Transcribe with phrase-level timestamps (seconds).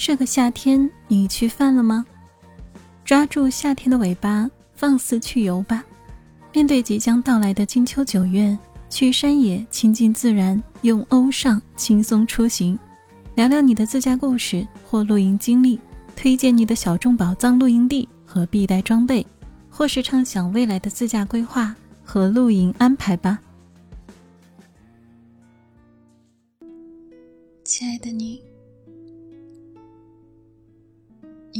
[0.00, 2.06] 这个夏天你去犯了吗？
[3.04, 5.84] 抓住夏天的尾巴，放肆去游吧！
[6.54, 8.56] 面对即将到来的金秋九月，
[8.88, 12.78] 去山野亲近自然，用欧尚轻松出行，
[13.34, 15.78] 聊聊你的自驾故事或露营经历，
[16.14, 19.26] 推荐你的小众宝藏露营地和必带装备，
[19.68, 21.74] 或是畅想未来的自驾规划
[22.04, 23.38] 和露营安排吧。
[27.64, 28.40] 亲爱的你，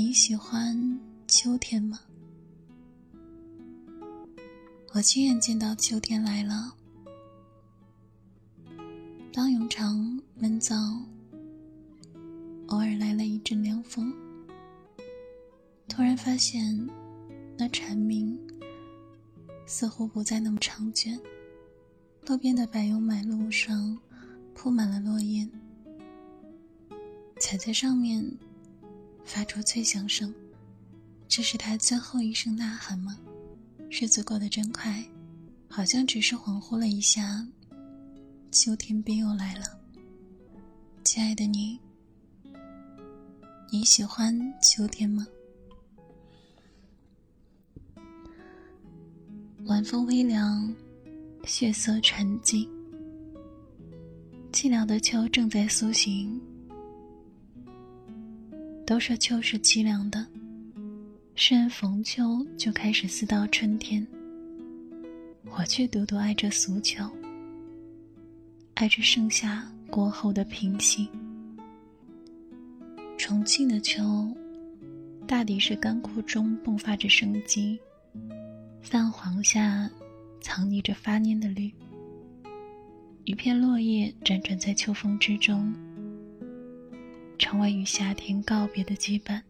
[0.00, 1.98] 你喜欢秋天吗？
[4.94, 6.72] 我亲眼见到秋天来了。
[9.32, 11.02] 当永长闷燥，
[12.68, 14.14] 偶尔来了一阵凉风，
[15.88, 16.88] 突然发现
[17.56, 18.38] 那蝉鸣
[19.66, 21.20] 似乎不再那么长卷，
[22.24, 23.98] 路边的柏油马路上
[24.54, 25.44] 铺满了落叶。
[27.40, 28.24] 踩在上面，
[29.28, 30.34] 发出脆响声。
[31.28, 33.18] 这是他最后一声呐喊吗？
[33.90, 35.04] 日子过得真快，
[35.68, 37.46] 好像只是恍惚了一下，
[38.50, 39.64] 秋天便又来了。
[41.04, 41.78] 亲爱的你，
[43.70, 45.26] 你喜欢秋天吗？
[49.66, 50.74] 晚风微凉，
[51.44, 52.66] 血色沉寂，
[54.50, 56.40] 寂寥的秋正在苏醒。
[58.88, 60.26] 都说秋是凄凉的，
[61.34, 64.04] 诗人逢秋就开始思到春天。
[65.44, 67.04] 我却独独爱这俗秋，
[68.72, 71.06] 爱这盛夏过后的平息。
[73.18, 74.26] 重庆的秋，
[75.26, 77.78] 大抵是干枯中迸发着生机，
[78.80, 79.90] 泛黄下
[80.40, 81.70] 藏匿着发蔫的绿，
[83.24, 85.74] 一片落叶辗转在秋风之中。
[87.38, 89.40] 成为与夏天告别的羁绊。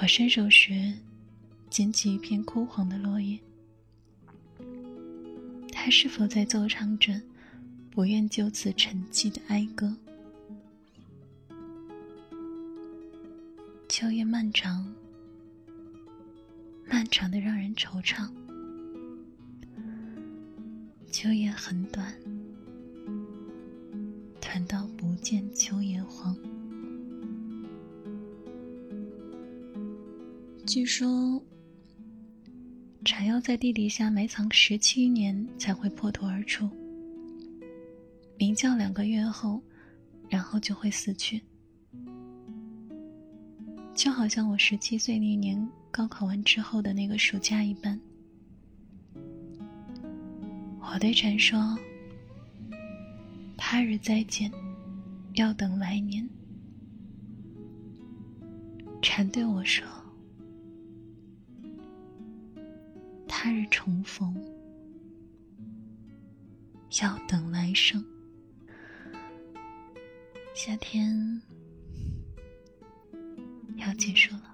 [0.00, 0.94] 我伸手时，
[1.68, 3.38] 捡起一片枯黄的落叶。
[5.70, 7.20] 他是否在奏唱着
[7.90, 9.94] 不愿就此沉寂的哀歌？
[13.88, 14.94] 秋夜漫长，
[16.86, 18.28] 漫长的让人惆怅。
[21.10, 22.14] 秋夜很短。
[25.22, 26.36] 见秋叶黄。
[30.66, 31.40] 据说，
[33.04, 36.68] 蝉要在地底下埋藏十七年才会破土而出，
[38.36, 39.62] 鸣叫两个月后，
[40.28, 41.40] 然后就会死去。
[43.94, 48.00] 就好像我十七岁那年高考完之后的那个暑假一般，
[50.80, 51.78] 我对蝉说。
[53.64, 54.50] 他日再见，
[55.34, 56.28] 要等来年。
[59.00, 59.84] 蝉对我说
[63.26, 64.34] ：“他日重逢，
[67.00, 68.04] 要等来生。”
[70.54, 71.40] 夏天
[73.76, 74.51] 要结束了。